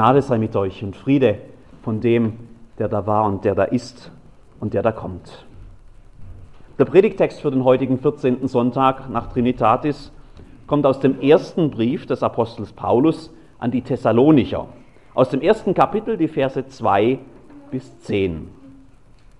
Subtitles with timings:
[0.00, 1.36] Gnade sei mit euch und Friede
[1.82, 2.38] von dem,
[2.78, 4.10] der da war und der da ist
[4.58, 5.44] und der da kommt.
[6.78, 8.48] Der Predigtext für den heutigen 14.
[8.48, 10.10] Sonntag nach Trinitatis
[10.66, 14.68] kommt aus dem ersten Brief des Apostels Paulus an die Thessalonicher,
[15.12, 17.18] aus dem ersten Kapitel, die Verse 2
[17.70, 18.48] bis 10.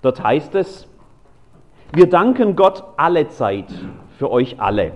[0.03, 0.87] Dort heißt es,
[1.95, 3.73] wir danken Gott alle Zeit
[4.19, 4.92] für euch alle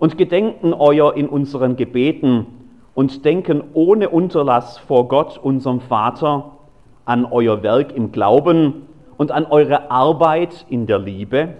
[0.00, 2.59] und gedenken euer in unseren Gebeten
[3.00, 6.50] und denken ohne Unterlass vor Gott, unserem Vater,
[7.06, 8.82] an euer Werk im Glauben
[9.16, 11.54] und an eure Arbeit in der Liebe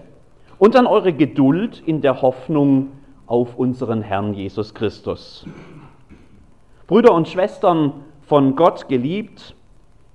[0.59, 2.89] und an eure Geduld in der Hoffnung
[3.25, 5.47] auf unseren Herrn Jesus Christus.
[6.85, 9.55] Brüder und Schwestern, von Gott geliebt,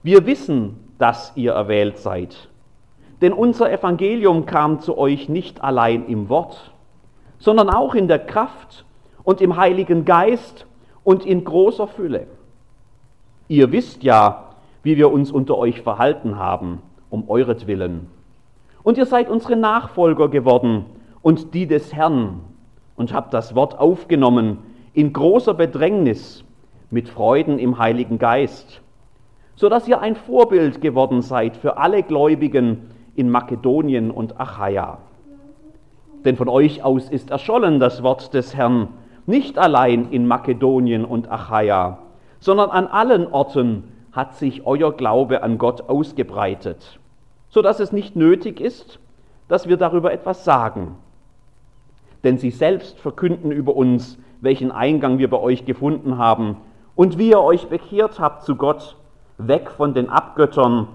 [0.04, 2.48] wir wissen, dass ihr erwählt seid.
[3.20, 6.72] Denn unser Evangelium kam zu euch nicht allein im Wort,
[7.40, 8.84] sondern auch in der Kraft
[9.24, 10.66] und im Heiligen Geist
[11.06, 12.26] und in großer Fülle.
[13.46, 14.50] Ihr wisst ja,
[14.82, 18.08] wie wir uns unter euch verhalten haben, um euretwillen.
[18.82, 20.84] Und ihr seid unsere Nachfolger geworden
[21.22, 22.40] und die des Herrn
[22.96, 24.58] und habt das Wort aufgenommen
[24.94, 26.42] in großer Bedrängnis
[26.90, 28.80] mit Freuden im Heiligen Geist,
[29.54, 34.98] so dass ihr ein Vorbild geworden seid für alle Gläubigen in Makedonien und Achaia.
[36.24, 38.88] Denn von euch aus ist erschollen das Wort des Herrn,
[39.26, 41.98] nicht allein in Makedonien und Achaia,
[42.40, 46.98] sondern an allen Orten hat sich euer Glaube an Gott ausgebreitet,
[47.48, 48.98] so dass es nicht nötig ist,
[49.48, 50.96] dass wir darüber etwas sagen.
[52.24, 56.56] Denn sie selbst verkünden über uns, welchen Eingang wir bei euch gefunden haben
[56.94, 58.96] und wie ihr euch bekehrt habt zu Gott,
[59.38, 60.88] weg von den Abgöttern,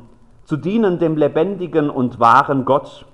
[0.46, 3.06] zu dienen dem lebendigen und wahren Gott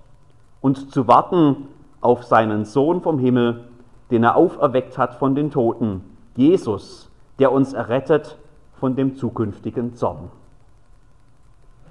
[0.62, 1.68] und zu warten
[2.02, 3.67] auf seinen Sohn vom Himmel,
[4.12, 6.02] den er auferweckt hat von den Toten,
[6.36, 7.10] Jesus,
[7.40, 8.38] der uns errettet
[8.80, 10.32] von dem zukünftigen Zorn.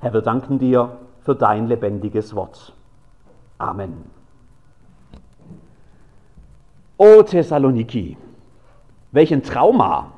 [0.00, 2.72] Herr, wir danken dir für dein lebendiges Wort.
[3.58, 4.10] Amen.
[6.98, 8.16] O Thessaloniki,
[9.12, 10.12] welchen Trauma!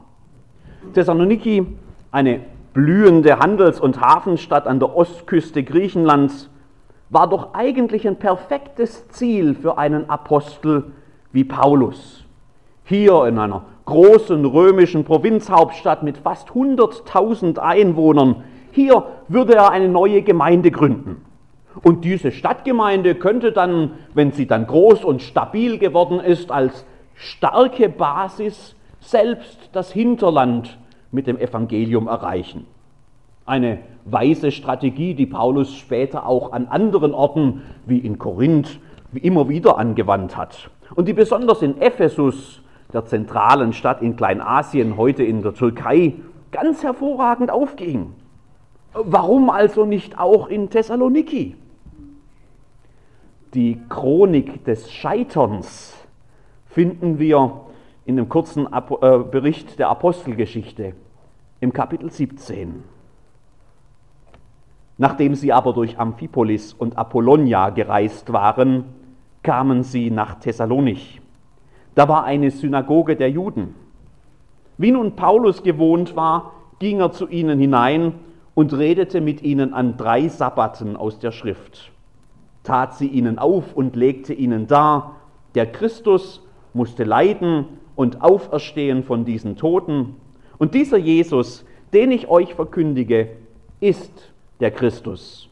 [0.95, 1.67] Thessaloniki,
[2.13, 2.41] eine
[2.73, 6.49] blühende Handels- und Hafenstadt an der Ostküste Griechenlands,
[7.11, 10.93] war doch eigentlich ein perfektes Ziel für einen Apostel
[11.33, 12.25] wie Paulus.
[12.85, 20.23] Hier in einer großen römischen Provinzhauptstadt mit fast 100.000 Einwohnern, hier würde er eine neue
[20.23, 21.25] Gemeinde gründen.
[21.83, 26.85] Und diese Stadtgemeinde könnte dann, wenn sie dann groß und stabil geworden ist, als
[27.15, 30.79] starke Basis selbst das Hinterland
[31.11, 32.67] mit dem Evangelium erreichen.
[33.47, 38.81] Eine weise Strategie, die Paulus später auch an anderen Orten wie in Korinth
[39.13, 42.63] wie immer wieder angewandt hat und die besonders in Ephesus,
[42.93, 46.15] der zentralen Stadt in Kleinasien, heute in der Türkei,
[46.51, 48.15] ganz hervorragend aufging.
[48.95, 51.57] Warum also nicht auch in Thessaloniki?
[53.55, 55.95] Die Chronik des Scheiterns
[56.67, 57.61] finden wir
[58.05, 60.95] in dem kurzen äh, Bericht der Apostelgeschichte
[61.61, 62.83] im Kapitel 17.
[64.97, 68.85] Nachdem sie aber durch Amphipolis und Apollonia gereist waren,
[69.49, 71.23] kamen sie nach Thessalonich.
[71.95, 73.75] Da war eine Synagoge der Juden.
[74.77, 78.13] Wie nun Paulus gewohnt war, ging er zu ihnen hinein
[78.55, 81.93] und redete mit ihnen an drei Sabbaten aus der Schrift,
[82.63, 85.17] tat sie ihnen auf und legte ihnen dar,
[85.55, 87.65] der Christus musste leiden
[87.97, 90.17] und auferstehen von diesen Toten,
[90.59, 93.31] und dieser Jesus, den ich euch verkündige,
[93.81, 94.31] ist
[94.61, 95.49] der Christus.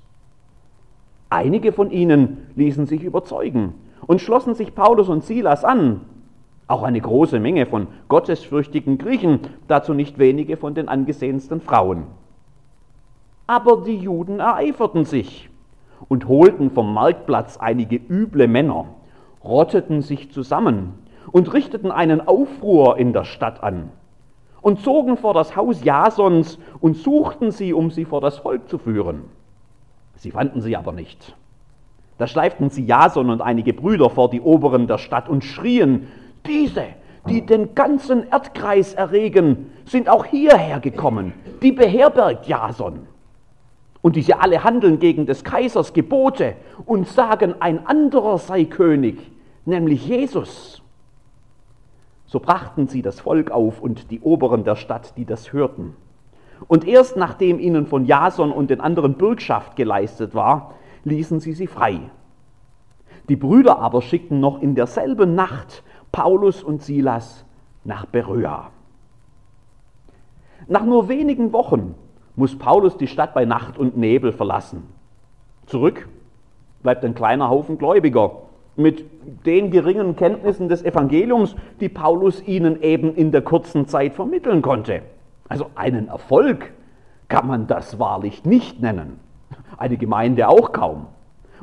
[1.31, 3.73] Einige von ihnen ließen sich überzeugen
[4.07, 6.03] und schlossen sich Paulus und Silas an.
[6.69, 12.05] Auch eine große Menge von gottesfürchtigen Griechen, dazu nicht wenige von den angesehensten Frauen.
[13.47, 15.49] Aber die Juden ereiferten sich
[16.09, 18.87] und holten vom Marktplatz einige üble Männer,
[19.45, 20.95] rotteten sich zusammen
[21.31, 23.91] und richteten einen Aufruhr in der Stadt an
[24.67, 28.79] und zogen vor das Haus Jasons und suchten sie, um sie vor das Volk zu
[28.79, 29.23] führen.
[30.17, 31.37] Sie fanden sie aber nicht.
[32.19, 36.09] Da schleiften sie Jason und einige Brüder vor die Oberen der Stadt und schrien,
[36.47, 36.85] diese,
[37.29, 41.33] die den ganzen Erdkreis erregen, sind auch hierher gekommen,
[41.63, 43.07] die beherbergt Jason.
[44.01, 46.55] Und diese alle handeln gegen des Kaisers Gebote
[46.87, 49.19] und sagen, ein anderer sei König,
[49.65, 50.81] nämlich Jesus.
[52.27, 55.97] So brachten sie das Volk auf und die Oberen der Stadt, die das hörten.
[56.69, 60.75] Und erst nachdem ihnen von Jason und den anderen Bürgschaft geleistet war,
[61.07, 62.01] ließen sie sie frei.
[63.29, 65.83] Die Brüder aber schickten noch in derselben Nacht
[66.13, 67.45] Paulus und Silas
[67.85, 68.71] nach Beröa.
[70.69, 71.95] Nach nur wenigen Wochen
[72.35, 74.83] muss Paulus die Stadt bei Nacht und Nebel verlassen.
[75.67, 76.09] Zurück
[76.83, 78.43] bleibt ein kleiner Haufen Gläubiger
[78.77, 79.05] mit
[79.47, 85.03] den geringen Kenntnissen des Evangeliums, die Paulus ihnen eben in der kurzen Zeit vermitteln konnte.
[85.49, 86.73] Also einen Erfolg
[87.29, 89.21] kann man das wahrlich nicht nennen.
[89.77, 91.07] Eine Gemeinde auch kaum.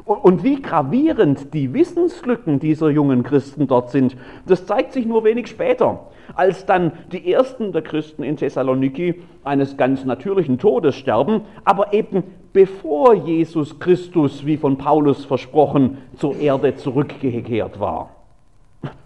[0.05, 5.47] Und wie gravierend die Wissenslücken dieser jungen Christen dort sind, das zeigt sich nur wenig
[5.47, 11.93] später, als dann die ersten der Christen in Thessaloniki eines ganz natürlichen Todes sterben, aber
[11.93, 18.09] eben bevor Jesus Christus, wie von Paulus versprochen, zur Erde zurückgekehrt war.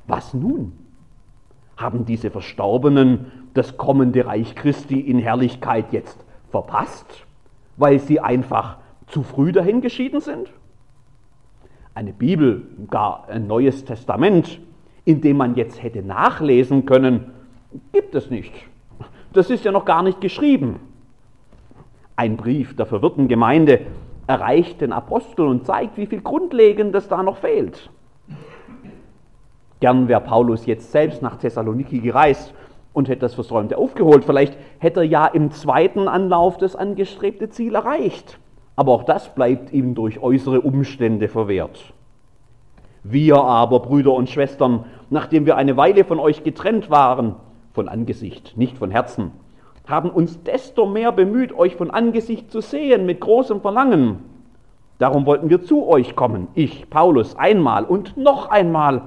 [0.07, 0.71] Was nun?
[1.75, 6.17] Haben diese Verstorbenen das kommende Reich Christi in Herrlichkeit jetzt
[6.49, 7.26] verpasst,
[7.77, 8.77] weil sie einfach
[9.07, 10.51] zu früh dahin geschieden sind?
[11.93, 14.59] Eine Bibel, gar ein neues Testament,
[15.05, 17.31] in dem man jetzt hätte nachlesen können,
[17.93, 18.53] gibt es nicht.
[19.33, 20.79] Das ist ja noch gar nicht geschrieben.
[22.15, 23.81] Ein Brief der verwirrten Gemeinde
[24.25, 27.89] erreicht den Apostel und zeigt, wie viel Grundlegendes da noch fehlt.
[29.79, 32.53] Gern wäre Paulus jetzt selbst nach Thessaloniki gereist
[32.93, 34.25] und hätte das Versäumte aufgeholt.
[34.25, 38.39] Vielleicht hätte er ja im zweiten Anlauf das angestrebte Ziel erreicht.
[38.75, 41.93] Aber auch das bleibt ihm durch äußere Umstände verwehrt.
[43.03, 47.35] Wir aber, Brüder und Schwestern, nachdem wir eine Weile von euch getrennt waren,
[47.73, 49.31] von Angesicht, nicht von Herzen,
[49.87, 54.19] haben uns desto mehr bemüht, euch von Angesicht zu sehen, mit großem Verlangen.
[54.97, 59.03] Darum wollten wir zu euch kommen, ich, Paulus, einmal und noch einmal.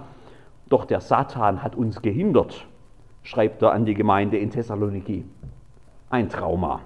[0.68, 2.66] Doch der Satan hat uns gehindert,
[3.22, 5.24] schreibt er an die Gemeinde in Thessaloniki.
[6.08, 6.80] Ein Trauma.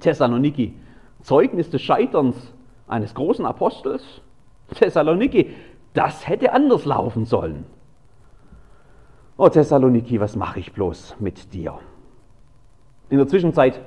[0.00, 0.74] Thessaloniki,
[1.22, 2.52] Zeugnis des Scheiterns
[2.86, 4.22] eines großen Apostels.
[4.74, 5.50] Thessaloniki,
[5.94, 7.64] das hätte anders laufen sollen.
[9.38, 11.78] Oh Thessaloniki, was mache ich bloß mit dir?
[13.08, 13.80] In der Zwischenzeit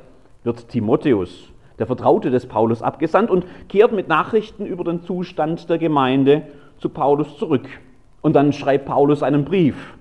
[0.43, 5.77] wird Timotheus, der Vertraute des Paulus, abgesandt und kehrt mit Nachrichten über den Zustand der
[5.77, 6.43] Gemeinde
[6.77, 7.67] zu Paulus zurück.
[8.21, 9.97] Und dann schreibt Paulus einen Brief.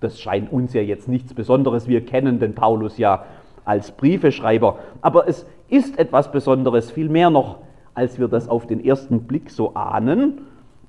[0.00, 1.88] Das scheint uns ja jetzt nichts Besonderes.
[1.88, 3.24] Wir kennen den Paulus ja
[3.64, 4.78] als Briefeschreiber.
[5.02, 7.58] Aber es ist etwas Besonderes, viel mehr noch,
[7.94, 10.42] als wir das auf den ersten Blick so ahnen.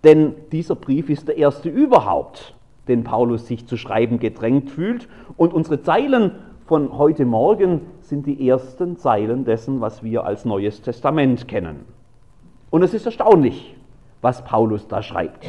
[0.03, 2.55] Denn dieser Brief ist der erste überhaupt,
[2.87, 5.07] den Paulus sich zu schreiben gedrängt fühlt.
[5.35, 6.31] Und unsere Zeilen
[6.67, 11.85] von heute Morgen sind die ersten Zeilen dessen, was wir als Neues Testament kennen.
[12.69, 13.75] Und es ist erstaunlich,
[14.21, 15.47] was Paulus da schreibt.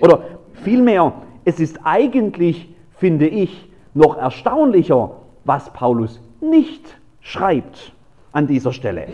[0.00, 0.20] Oder
[0.52, 1.14] vielmehr,
[1.44, 2.68] es ist eigentlich,
[2.98, 5.12] finde ich, noch erstaunlicher,
[5.44, 7.92] was Paulus nicht schreibt
[8.32, 9.08] an dieser Stelle.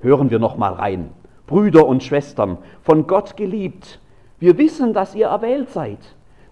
[0.00, 1.10] Hören wir noch mal rein.
[1.46, 4.00] Brüder und Schwestern, von Gott geliebt,
[4.38, 5.98] wir wissen, dass ihr erwählt seid,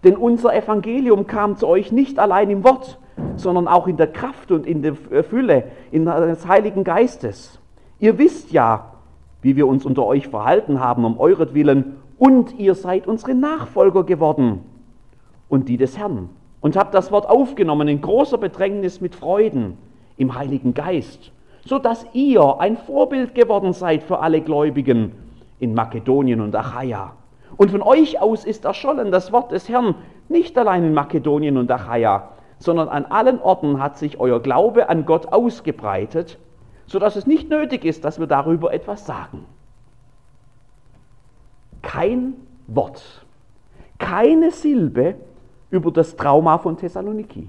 [0.05, 2.99] denn unser Evangelium kam zu euch nicht allein im Wort,
[3.37, 7.61] sondern auch in der Kraft und in der Fülle in des Heiligen Geistes.
[7.99, 8.93] Ihr wisst ja,
[9.41, 14.65] wie wir uns unter euch verhalten haben um euretwillen, und ihr seid unsere Nachfolger geworden
[15.49, 19.79] und die des Herrn und habt das Wort aufgenommen in großer Bedrängnis mit Freuden
[20.17, 21.31] im Heiligen Geist,
[21.65, 25.13] so dass ihr ein Vorbild geworden seid für alle Gläubigen
[25.61, 27.13] in Makedonien und Achaia.
[27.57, 29.95] Und von euch aus ist erschollen das Wort des Herrn,
[30.29, 32.29] nicht allein in Makedonien und Achaia,
[32.59, 36.39] sondern an allen Orten hat sich euer Glaube an Gott ausgebreitet,
[36.87, 39.45] sodass es nicht nötig ist, dass wir darüber etwas sagen.
[41.83, 42.35] Kein
[42.67, 43.25] Wort,
[43.99, 45.15] keine Silbe
[45.71, 47.49] über das Trauma von Thessaloniki.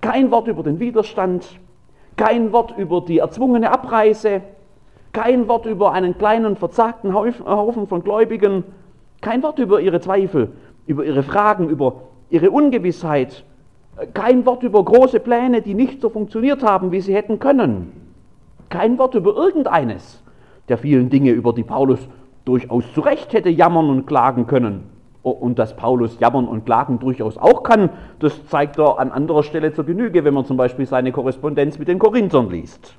[0.00, 1.58] Kein Wort über den Widerstand,
[2.16, 4.42] kein Wort über die erzwungene Abreise,
[5.12, 8.64] kein Wort über einen kleinen verzagten Haufen von Gläubigen,
[9.20, 10.52] kein Wort über ihre Zweifel,
[10.86, 13.44] über ihre Fragen, über ihre Ungewissheit,
[14.12, 17.92] kein Wort über große Pläne, die nicht so funktioniert haben, wie sie hätten können.
[18.68, 20.20] Kein Wort über irgendeines
[20.68, 22.00] der vielen Dinge, über die Paulus
[22.44, 24.90] durchaus zu Recht hätte jammern und klagen können.
[25.24, 27.88] Und dass Paulus jammern und klagen durchaus auch kann,
[28.18, 31.88] das zeigt er an anderer Stelle zur Genüge, wenn man zum Beispiel seine Korrespondenz mit
[31.88, 32.94] den Korinthern liest.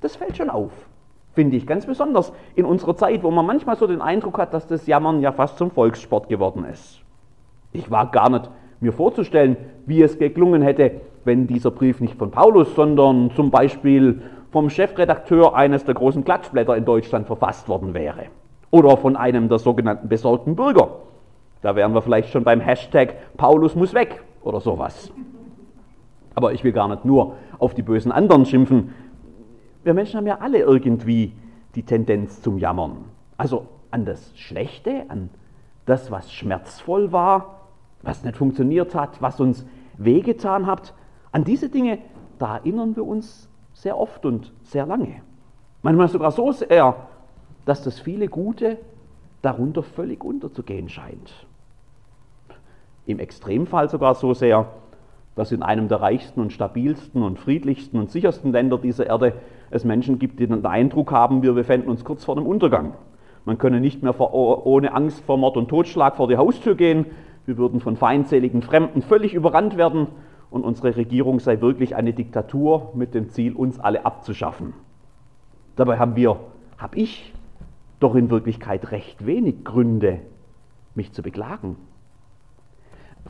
[0.00, 0.72] Das fällt schon auf,
[1.32, 4.66] finde ich, ganz besonders in unserer Zeit, wo man manchmal so den Eindruck hat, dass
[4.66, 7.00] das Jammern ja fast zum Volkssport geworden ist.
[7.72, 8.50] Ich war gar nicht
[8.80, 14.22] mir vorzustellen, wie es geklungen hätte, wenn dieser Brief nicht von Paulus, sondern zum Beispiel
[14.50, 18.26] vom Chefredakteur eines der großen Klatschblätter in Deutschland verfasst worden wäre.
[18.74, 20.96] Oder von einem der sogenannten besorgten Bürger.
[21.62, 25.12] Da wären wir vielleicht schon beim Hashtag Paulus muss weg oder sowas.
[26.34, 28.92] Aber ich will gar nicht nur auf die bösen anderen schimpfen.
[29.84, 31.34] Wir Menschen haben ja alle irgendwie
[31.76, 33.04] die Tendenz zum Jammern.
[33.36, 35.30] Also an das Schlechte, an
[35.86, 37.60] das, was schmerzvoll war,
[38.02, 39.64] was nicht funktioniert hat, was uns
[39.98, 40.94] wehgetan hat.
[41.30, 42.00] An diese Dinge
[42.40, 45.22] da erinnern wir uns sehr oft und sehr lange.
[45.82, 46.96] Manchmal sogar so sehr,
[47.64, 48.78] dass das viele Gute
[49.42, 51.46] darunter völlig unterzugehen scheint.
[53.06, 54.66] Im Extremfall sogar so sehr,
[55.36, 59.34] dass in einem der reichsten und stabilsten und friedlichsten und sichersten Länder dieser Erde
[59.70, 62.94] es Menschen gibt, die den Eindruck haben, wir befänden uns kurz vor dem Untergang.
[63.44, 67.06] Man könne nicht mehr vor, ohne Angst vor Mord und Totschlag vor die Haustür gehen.
[67.44, 70.06] Wir würden von feindseligen Fremden völlig überrannt werden
[70.50, 74.72] und unsere Regierung sei wirklich eine Diktatur mit dem Ziel, uns alle abzuschaffen.
[75.76, 76.38] Dabei haben wir,
[76.78, 77.34] habe ich,
[78.04, 80.20] doch in Wirklichkeit recht wenig Gründe,
[80.94, 81.76] mich zu beklagen.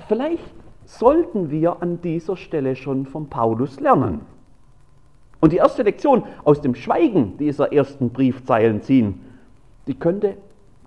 [0.08, 0.52] Vielleicht
[0.84, 4.22] sollten wir an dieser Stelle schon von Paulus lernen.
[5.40, 9.20] Und die erste Lektion aus dem Schweigen dieser ersten Briefzeilen ziehen,
[9.86, 10.36] die könnte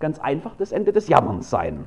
[0.01, 1.85] ganz einfach das Ende des Jammerns sein.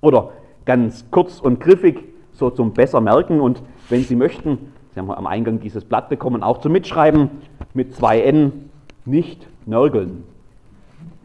[0.00, 0.32] Oder
[0.64, 5.28] ganz kurz und griffig, so zum besser merken und wenn Sie möchten, Sie haben am
[5.28, 7.30] Eingang dieses Blatt bekommen, auch zum Mitschreiben
[7.72, 8.70] mit zwei N,
[9.04, 10.24] nicht nörgeln.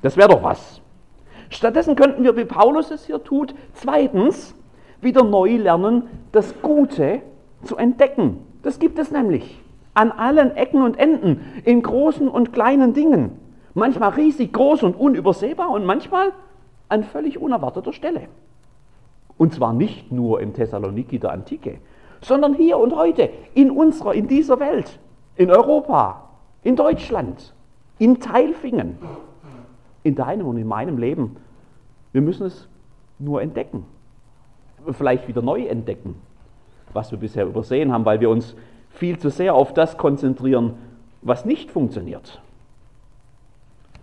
[0.02, 0.82] Das wäre doch was.
[1.50, 4.56] Stattdessen könnten wir, wie Paulus es hier tut, zweitens
[5.02, 7.22] wieder neu lernen, das Gute
[7.64, 8.46] zu entdecken.
[8.64, 9.60] Das gibt es nämlich
[9.94, 13.38] an allen Ecken und Enden, in großen und kleinen Dingen.
[13.74, 16.32] Manchmal riesig groß und unübersehbar und manchmal
[16.88, 18.28] an völlig unerwarteter Stelle.
[19.38, 21.80] Und zwar nicht nur im Thessaloniki der Antike,
[22.22, 25.00] sondern hier und heute, in unserer, in dieser Welt,
[25.36, 26.30] in Europa,
[26.64, 27.54] in Deutschland,
[27.98, 28.98] in Teilfingen,
[30.04, 31.38] in deinem und in meinem Leben.
[32.12, 32.68] Wir müssen es
[33.20, 33.86] nur entdecken,
[34.92, 36.16] vielleicht wieder neu entdecken,
[36.94, 38.56] was wir bisher übersehen haben, weil wir uns
[38.90, 40.74] viel zu sehr auf das konzentrieren,
[41.22, 42.42] was nicht funktioniert.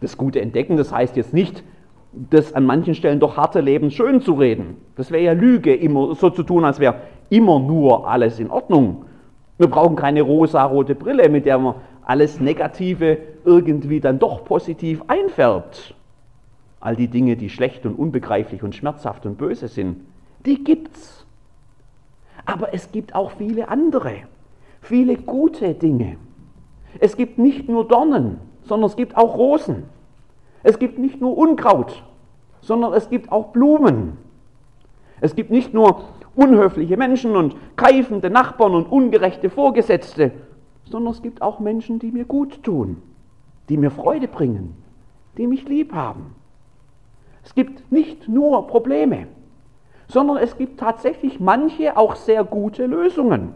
[0.01, 1.65] Das gute Entdecken, das heißt jetzt nicht,
[2.13, 4.77] das an manchen Stellen doch harte Leben schön zu reden.
[4.97, 6.95] Das wäre ja Lüge, immer so zu tun, als wäre
[7.29, 9.05] immer nur alles in Ordnung.
[9.59, 11.75] Wir brauchen keine rosa-rote Brille, mit der man
[12.09, 15.95] alles Negative irgendwie dann doch positiv einfärbt.
[16.81, 20.01] All die Dinge, die schlecht und unbegreiflich und schmerzhaft und böse sind,
[20.47, 21.27] die gibt's.
[22.47, 24.23] Aber es gibt auch viele andere,
[24.81, 26.17] viele gute Dinge.
[26.99, 29.83] Es gibt nicht nur Dornen, sondern es gibt auch Rosen.
[30.63, 32.03] Es gibt nicht nur Unkraut,
[32.63, 34.17] sondern es gibt auch Blumen.
[35.21, 40.33] Es gibt nicht nur unhöfliche Menschen und keifende Nachbarn und ungerechte Vorgesetzte,
[40.91, 43.03] sondern es gibt auch Menschen, die mir gut tun,
[43.69, 44.77] die mir Freude bringen,
[45.37, 46.35] die mich lieb haben.
[47.45, 49.27] Es gibt nicht nur Probleme,
[50.07, 53.55] sondern es gibt tatsächlich manche auch sehr gute Lösungen.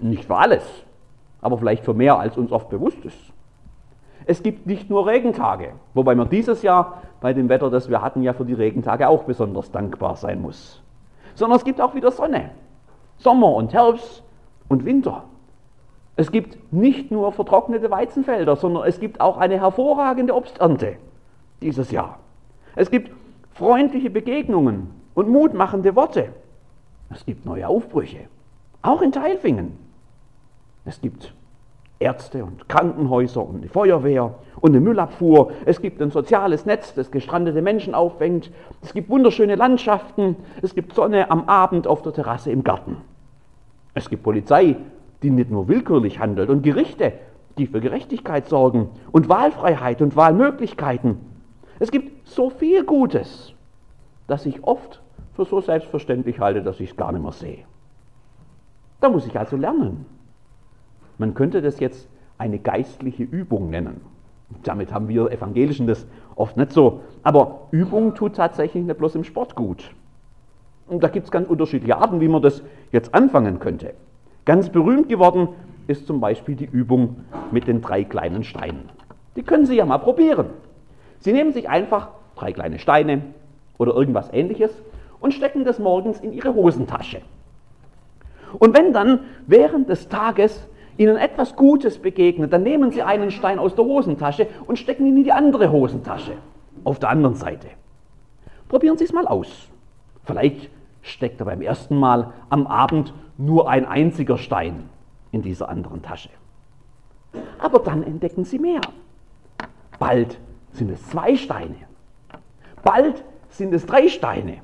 [0.00, 0.62] Nicht für alles,
[1.40, 3.32] aber vielleicht für mehr, als uns oft bewusst ist.
[4.26, 8.22] Es gibt nicht nur Regentage, wobei man dieses Jahr bei dem Wetter, das wir hatten,
[8.22, 10.82] ja für die Regentage auch besonders dankbar sein muss.
[11.34, 12.50] Sondern es gibt auch wieder Sonne.
[13.18, 14.22] Sommer und Herbst
[14.68, 15.24] und Winter.
[16.16, 20.96] Es gibt nicht nur vertrocknete Weizenfelder, sondern es gibt auch eine hervorragende Obsternte
[21.60, 22.18] dieses Jahr.
[22.74, 23.12] Es gibt
[23.52, 26.30] freundliche Begegnungen und mutmachende Worte.
[27.10, 28.20] Es gibt neue Aufbrüche,
[28.82, 29.78] auch in Teilfingen.
[30.86, 31.34] Es gibt
[31.98, 35.52] Ärzte und Krankenhäuser und eine Feuerwehr und eine Müllabfuhr.
[35.64, 38.50] Es gibt ein soziales Netz, das gestrandete Menschen auffängt.
[38.82, 40.36] Es gibt wunderschöne Landschaften.
[40.62, 42.98] Es gibt Sonne am Abend auf der Terrasse im Garten.
[43.94, 44.76] Es gibt Polizei,
[45.26, 47.12] die nicht nur willkürlich handelt und Gerichte,
[47.58, 51.18] die für Gerechtigkeit sorgen und Wahlfreiheit und Wahlmöglichkeiten.
[51.80, 53.52] Es gibt so viel Gutes,
[54.28, 55.02] dass ich oft
[55.34, 57.64] für so selbstverständlich halte, dass ich es gar nicht mehr sehe.
[59.00, 60.06] Da muss ich also lernen.
[61.18, 64.02] Man könnte das jetzt eine geistliche Übung nennen.
[64.62, 66.06] Damit haben wir Evangelischen das
[66.36, 67.00] oft nicht so.
[67.24, 69.90] Aber Übung tut tatsächlich nicht bloß im Sport gut.
[70.86, 73.94] Und da gibt es ganz unterschiedliche Arten, wie man das jetzt anfangen könnte.
[74.46, 75.48] Ganz berühmt geworden
[75.88, 77.16] ist zum Beispiel die Übung
[77.50, 78.88] mit den drei kleinen Steinen.
[79.34, 80.46] Die können Sie ja mal probieren.
[81.18, 83.22] Sie nehmen sich einfach drei kleine Steine
[83.76, 84.70] oder irgendwas ähnliches
[85.20, 87.22] und stecken das morgens in Ihre Hosentasche.
[88.58, 93.58] Und wenn dann während des Tages Ihnen etwas Gutes begegnet, dann nehmen Sie einen Stein
[93.58, 96.34] aus der Hosentasche und stecken ihn in die andere Hosentasche
[96.84, 97.66] auf der anderen Seite.
[98.68, 99.68] Probieren Sie es mal aus.
[100.24, 100.70] Vielleicht
[101.02, 104.88] steckt er beim ersten Mal am Abend nur ein einziger Stein
[105.32, 106.30] in dieser anderen Tasche.
[107.58, 108.80] Aber dann entdecken Sie mehr.
[109.98, 110.38] Bald
[110.72, 111.76] sind es zwei Steine.
[112.82, 114.58] Bald sind es drei Steine.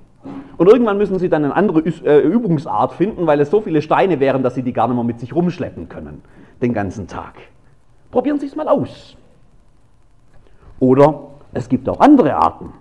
[0.57, 4.21] Und irgendwann müssen sie dann eine andere äh, Übungsart finden, weil es so viele Steine
[4.21, 6.23] wären, dass sie die gar nicht mehr mit sich rumschleppen können,
[6.61, 7.35] den ganzen Tag.
[8.11, 9.17] Probieren Sie es mal aus.
[10.79, 12.73] Oder es gibt auch andere Arten.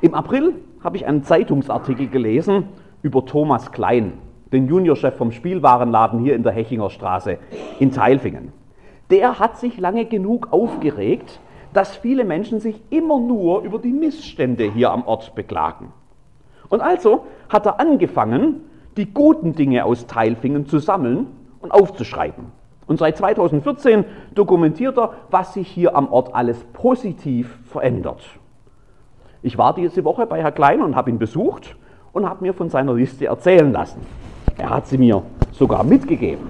[0.00, 2.68] Im April habe ich einen Zeitungsartikel gelesen
[3.02, 4.12] über Thomas Klein.
[4.52, 7.38] Den Juniorchef vom Spielwarenladen hier in der Hechinger Straße
[7.78, 8.52] in Teilfingen.
[9.10, 11.40] Der hat sich lange genug aufgeregt,
[11.72, 15.92] dass viele Menschen sich immer nur über die Missstände hier am Ort beklagen.
[16.68, 18.62] Und also hat er angefangen,
[18.96, 21.26] die guten Dinge aus Teilfingen zu sammeln
[21.60, 22.46] und aufzuschreiben.
[22.86, 28.22] Und seit 2014 dokumentiert er, was sich hier am Ort alles positiv verändert.
[29.42, 31.76] Ich war diese Woche bei Herr Klein und habe ihn besucht
[32.12, 34.00] und habe mir von seiner Liste erzählen lassen.
[34.58, 35.22] Er hat sie mir
[35.52, 36.48] sogar mitgegeben.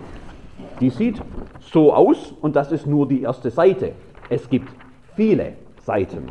[0.81, 1.21] Die sieht
[1.61, 3.93] so aus und das ist nur die erste Seite.
[4.31, 4.69] Es gibt
[5.15, 6.31] viele Seiten.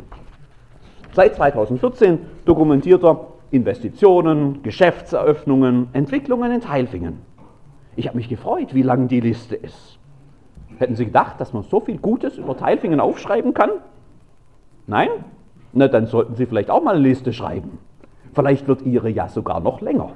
[1.12, 7.20] Seit 2014 dokumentiert er Investitionen, Geschäftseröffnungen, Entwicklungen in Teilfingen.
[7.96, 9.98] Ich habe mich gefreut, wie lang die Liste ist.
[10.78, 13.70] Hätten Sie gedacht, dass man so viel Gutes über Teilfingen aufschreiben kann?
[14.86, 15.08] Nein?
[15.72, 17.78] Na, dann sollten Sie vielleicht auch mal eine Liste schreiben.
[18.32, 20.12] Vielleicht wird Ihre ja sogar noch länger.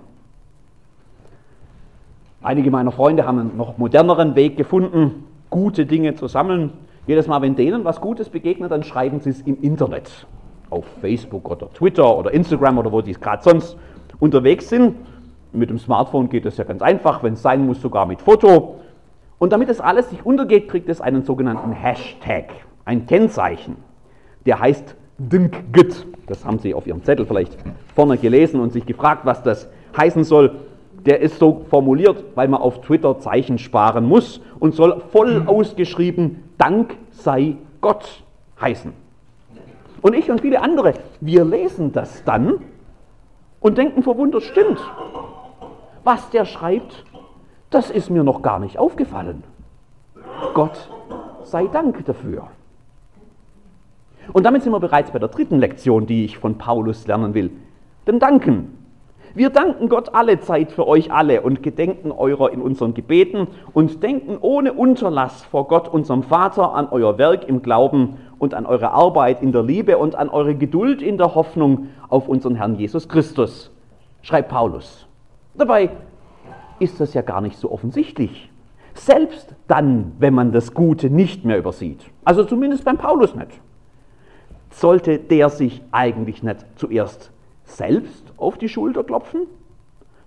[2.42, 6.72] Einige meiner Freunde haben einen noch moderneren Weg gefunden, gute Dinge zu sammeln.
[7.06, 10.26] Jedes Mal, wenn denen was Gutes begegnet, dann schreiben sie es im Internet.
[10.68, 13.76] Auf Facebook oder Twitter oder Instagram oder wo die gerade sonst
[14.18, 14.96] unterwegs sind.
[15.52, 18.80] Mit dem Smartphone geht das ja ganz einfach, wenn es sein muss, sogar mit Foto.
[19.38, 22.46] Und damit das alles sich untergeht, kriegt es einen sogenannten Hashtag,
[22.84, 23.76] ein Kennzeichen.
[24.46, 26.06] Der heißt DINKGIT.
[26.26, 27.56] Das haben Sie auf Ihrem Zettel vielleicht
[27.94, 30.56] vorne gelesen und sich gefragt, was das heißen soll.
[31.04, 36.44] Der ist so formuliert, weil man auf Twitter Zeichen sparen muss und soll voll ausgeschrieben
[36.59, 38.23] Dank sei Gott
[38.61, 38.92] heißen.
[40.00, 42.61] Und ich und viele andere, wir lesen das dann
[43.61, 44.80] und denken verwundert, stimmt.
[46.04, 47.04] Was der schreibt,
[47.71, 49.44] das ist mir noch gar nicht aufgefallen.
[50.54, 50.90] Gott
[51.44, 52.49] sei Dank dafür.
[54.32, 57.50] Und damit sind wir bereits bei der dritten Lektion, die ich von Paulus lernen will.
[58.06, 58.81] Dem Danken.
[59.34, 64.02] Wir danken Gott alle Zeit für euch alle und gedenken eurer in unseren Gebeten und
[64.02, 68.90] denken ohne Unterlass vor Gott, unserem Vater, an euer Werk im Glauben und an eure
[68.90, 73.08] Arbeit in der Liebe und an eure Geduld in der Hoffnung auf unseren Herrn Jesus
[73.08, 73.71] Christus,
[74.21, 75.06] schreibt Paulus.
[75.54, 75.90] Dabei
[76.78, 78.50] ist das ja gar nicht so offensichtlich.
[78.92, 82.04] Selbst dann, wenn man das Gute nicht mehr übersieht.
[82.25, 83.49] Also zumindest beim Paulus nicht.
[84.68, 87.32] Sollte der sich eigentlich nicht zuerst
[87.64, 89.46] selbst auf die Schulter klopfen?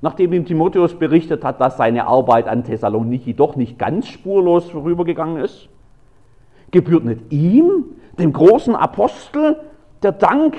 [0.01, 5.43] Nachdem ihm Timotheus berichtet hat, dass seine Arbeit an Thessaloniki doch nicht ganz spurlos vorübergegangen
[5.43, 5.69] ist?
[6.71, 7.85] Gebührt nicht ihm,
[8.19, 9.57] dem großen Apostel,
[10.03, 10.55] der Dank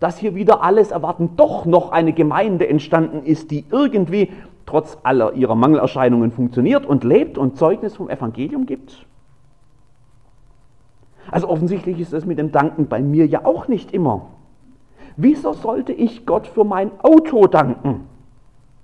[0.00, 4.30] dass hier wieder alles erwarten doch noch eine Gemeinde entstanden ist, die irgendwie
[4.66, 9.06] trotz aller ihrer Mangelerscheinungen funktioniert und lebt und Zeugnis vom Evangelium gibt?
[11.30, 14.26] Also offensichtlich ist es mit dem Danken bei mir ja auch nicht immer.
[15.16, 18.06] Wieso sollte ich Gott für mein Auto danken?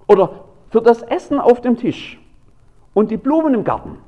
[0.07, 0.31] Oder
[0.71, 2.21] für das Essen auf dem Tisch
[2.95, 3.99] und die Blumen im Garten?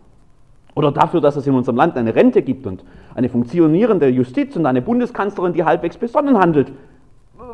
[0.75, 2.85] Oder dafür, dass es in unserem Land eine Rente gibt und
[3.15, 6.73] eine funktionierende Justiz und eine Bundeskanzlerin, die halbwegs besonnen handelt?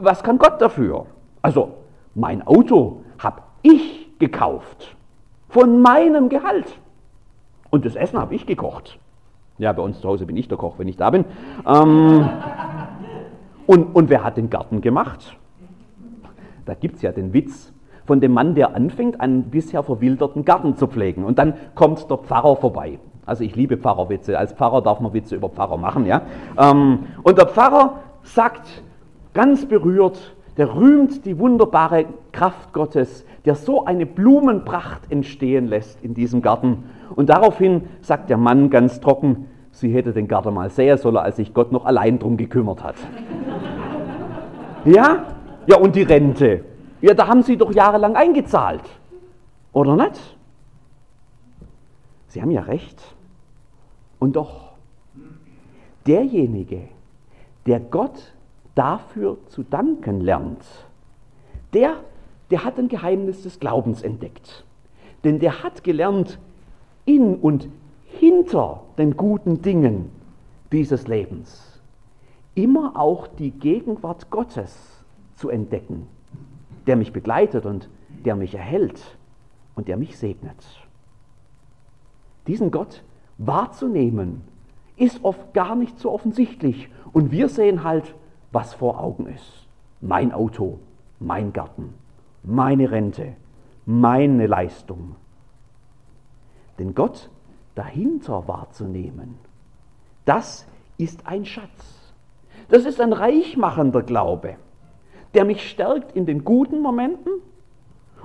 [0.00, 1.06] was kann Gott dafür?
[1.42, 1.70] Also,
[2.14, 4.96] mein Auto habe ich gekauft.
[5.48, 6.78] Von meinem Gehalt.
[7.70, 8.98] Und das Essen habe ich gekocht.
[9.58, 11.24] Ja, bei uns zu Hause bin ich der Koch, wenn ich da bin.
[11.66, 12.28] Ähm,
[13.70, 15.36] und, und wer hat den Garten gemacht?
[16.64, 17.72] Da gibt es ja den Witz
[18.04, 21.22] von dem Mann, der anfängt, einen bisher verwilderten Garten zu pflegen.
[21.22, 22.98] Und dann kommt der Pfarrer vorbei.
[23.26, 24.36] Also ich liebe Pfarrerwitze.
[24.36, 26.04] Als Pfarrer darf man Witze über Pfarrer machen.
[26.04, 26.22] Ja?
[26.58, 28.82] Ähm, und der Pfarrer sagt,
[29.34, 36.14] ganz berührt, der rühmt die wunderbare Kraft Gottes, der so eine Blumenpracht entstehen lässt in
[36.14, 36.90] diesem Garten.
[37.14, 41.36] Und daraufhin sagt der Mann ganz trocken, sie hätte den Garten mal sehen sollen, als
[41.36, 42.96] sich Gott noch allein drum gekümmert hat.
[44.84, 45.26] ja?
[45.66, 46.64] Ja, und die Rente.
[47.00, 48.82] Ja, da haben sie doch jahrelang eingezahlt.
[49.72, 50.36] Oder nicht?
[52.28, 53.00] Sie haben ja recht.
[54.18, 54.72] Und doch,
[56.06, 56.82] derjenige,
[57.66, 58.34] der Gott
[58.74, 60.64] dafür zu danken lernt,
[61.72, 61.96] der,
[62.50, 64.64] der hat ein Geheimnis des Glaubens entdeckt.
[65.24, 66.38] Denn der hat gelernt,
[67.04, 67.68] in und
[68.20, 70.10] hinter den guten Dingen
[70.70, 71.80] dieses Lebens
[72.54, 75.02] immer auch die Gegenwart Gottes
[75.36, 76.06] zu entdecken,
[76.86, 77.88] der mich begleitet und
[78.26, 79.00] der mich erhält
[79.74, 80.54] und der mich segnet.
[82.46, 83.02] Diesen Gott
[83.38, 84.42] wahrzunehmen,
[84.96, 86.90] ist oft gar nicht so offensichtlich.
[87.12, 88.14] Und wir sehen halt
[88.52, 89.66] was vor Augen ist.
[90.02, 90.78] Mein Auto,
[91.20, 91.94] mein Garten,
[92.42, 93.34] meine Rente,
[93.86, 95.16] meine Leistung.
[96.78, 97.30] Den Gott
[97.74, 99.38] dahinter wahrzunehmen,
[100.24, 100.66] das
[100.98, 102.12] ist ein Schatz.
[102.68, 104.56] Das ist ein reichmachender Glaube,
[105.34, 107.32] der mich stärkt in den guten Momenten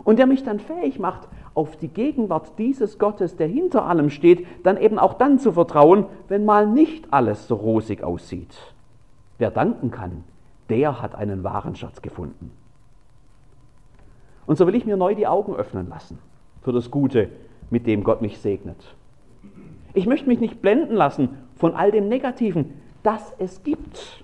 [0.03, 4.45] Und der mich dann fähig macht, auf die Gegenwart dieses Gottes, der hinter allem steht,
[4.63, 8.53] dann eben auch dann zu vertrauen, wenn mal nicht alles so rosig aussieht.
[9.37, 10.23] Wer danken kann,
[10.69, 12.51] der hat einen wahren Schatz gefunden.
[14.45, 16.19] Und so will ich mir neu die Augen öffnen lassen
[16.61, 17.29] für das Gute,
[17.69, 18.95] mit dem Gott mich segnet.
[19.95, 24.23] Ich möchte mich nicht blenden lassen von all dem Negativen, das es gibt.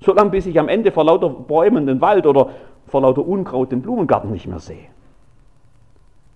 [0.00, 2.50] Solange bis ich am Ende vor lauter Bäumen den Wald oder
[2.86, 4.88] vor lauter Unkraut den Blumengarten nicht mehr sehe.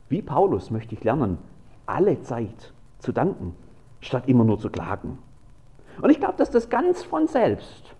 [0.09, 1.38] Wie Paulus möchte ich lernen,
[1.87, 3.57] alle Zeit zu danken,
[4.01, 5.19] statt immer nur zu klagen.
[6.01, 7.95] Und ich glaube, dass das ganz von selbst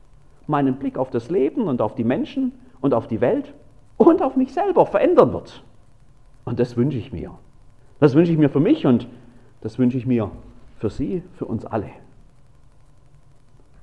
[0.47, 3.53] meinen Blick auf das Leben und auf die Menschen und auf die Welt
[3.97, 5.64] und auf mich selber verändern wird.
[6.45, 7.33] Und das wünsche ich mir.
[7.99, 9.09] Das wünsche ich mir für mich und
[9.62, 10.31] das wünsche ich mir
[10.79, 11.91] für Sie, für uns alle.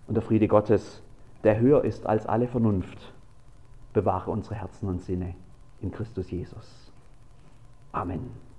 [0.07, 1.01] Und der Friede Gottes,
[1.43, 3.13] der höher ist als alle Vernunft,
[3.93, 5.35] bewahre unsere Herzen und Sinne
[5.81, 6.91] in Christus Jesus.
[7.91, 8.50] Amen.